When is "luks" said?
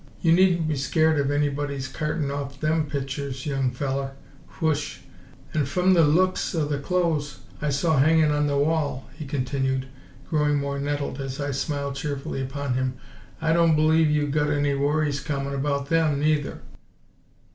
6.03-6.55